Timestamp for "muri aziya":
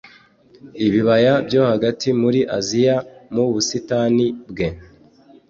2.21-2.95